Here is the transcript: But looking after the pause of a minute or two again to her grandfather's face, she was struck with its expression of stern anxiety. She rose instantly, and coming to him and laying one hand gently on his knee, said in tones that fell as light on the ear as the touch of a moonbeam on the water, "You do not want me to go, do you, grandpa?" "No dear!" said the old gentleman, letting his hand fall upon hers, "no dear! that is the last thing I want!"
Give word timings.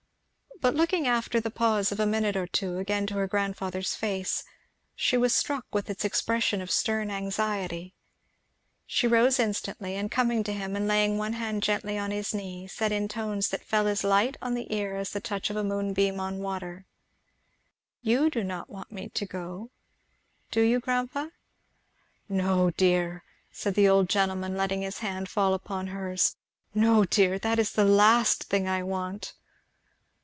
But 0.61 0.75
looking 0.75 1.07
after 1.07 1.39
the 1.39 1.49
pause 1.49 1.91
of 1.91 1.99
a 1.99 2.05
minute 2.05 2.37
or 2.37 2.45
two 2.45 2.77
again 2.77 3.07
to 3.07 3.15
her 3.15 3.25
grandfather's 3.25 3.95
face, 3.95 4.43
she 4.95 5.17
was 5.17 5.33
struck 5.33 5.65
with 5.73 5.89
its 5.89 6.05
expression 6.05 6.61
of 6.61 6.69
stern 6.69 7.09
anxiety. 7.09 7.95
She 8.85 9.07
rose 9.07 9.39
instantly, 9.39 9.95
and 9.95 10.11
coming 10.11 10.43
to 10.43 10.53
him 10.53 10.75
and 10.75 10.87
laying 10.87 11.17
one 11.17 11.33
hand 11.33 11.63
gently 11.63 11.97
on 11.97 12.11
his 12.11 12.31
knee, 12.31 12.67
said 12.67 12.91
in 12.91 13.07
tones 13.07 13.47
that 13.49 13.65
fell 13.65 13.87
as 13.87 14.03
light 14.03 14.37
on 14.39 14.53
the 14.53 14.71
ear 14.71 14.95
as 14.97 15.09
the 15.09 15.19
touch 15.19 15.49
of 15.49 15.55
a 15.55 15.63
moonbeam 15.63 16.19
on 16.19 16.35
the 16.37 16.43
water, 16.43 16.85
"You 18.03 18.29
do 18.29 18.43
not 18.43 18.69
want 18.69 18.91
me 18.91 19.09
to 19.09 19.25
go, 19.25 19.71
do 20.51 20.61
you, 20.61 20.79
grandpa?" 20.79 21.29
"No 22.29 22.69
dear!" 22.69 23.23
said 23.51 23.73
the 23.73 23.89
old 23.89 24.09
gentleman, 24.09 24.55
letting 24.55 24.83
his 24.83 24.99
hand 24.99 25.27
fall 25.27 25.55
upon 25.55 25.87
hers, 25.87 26.35
"no 26.75 27.03
dear! 27.03 27.39
that 27.39 27.57
is 27.57 27.71
the 27.71 27.83
last 27.83 28.43
thing 28.43 28.67
I 28.67 28.83
want!" 28.83 29.33